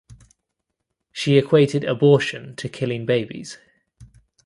She 1.11 1.37
equated 1.37 1.83
abortion 1.83 2.55
to 2.55 2.67
killing 2.67 3.05
babies. 3.05 3.59